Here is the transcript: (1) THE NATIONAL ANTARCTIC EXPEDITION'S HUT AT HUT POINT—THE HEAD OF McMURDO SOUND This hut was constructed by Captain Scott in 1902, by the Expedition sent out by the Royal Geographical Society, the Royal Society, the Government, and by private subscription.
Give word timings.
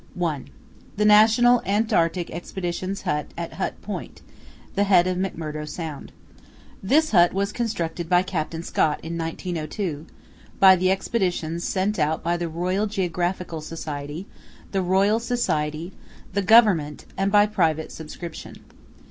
(1) 0.15 0.47
THE 0.97 1.05
NATIONAL 1.05 1.61
ANTARCTIC 1.63 2.31
EXPEDITION'S 2.31 3.03
HUT 3.03 3.27
AT 3.37 3.53
HUT 3.53 3.79
POINT—THE 3.83 4.85
HEAD 4.85 5.05
OF 5.05 5.17
McMURDO 5.17 5.69
SOUND 5.69 6.11
This 6.81 7.11
hut 7.11 7.33
was 7.35 7.51
constructed 7.51 8.09
by 8.09 8.23
Captain 8.23 8.63
Scott 8.63 8.99
in 9.03 9.15
1902, 9.15 10.07
by 10.59 10.75
the 10.75 10.89
Expedition 10.89 11.59
sent 11.59 11.99
out 11.99 12.23
by 12.23 12.35
the 12.35 12.49
Royal 12.49 12.87
Geographical 12.87 13.61
Society, 13.61 14.25
the 14.71 14.81
Royal 14.81 15.19
Society, 15.19 15.91
the 16.33 16.41
Government, 16.41 17.05
and 17.15 17.31
by 17.31 17.45
private 17.45 17.91
subscription. 17.91 18.55